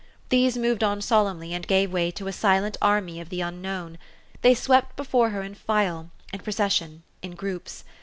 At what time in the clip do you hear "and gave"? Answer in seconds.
1.53-1.93